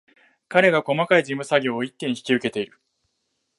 [0.49, 2.79] 彼が細かい事務作業を一手に引き受けている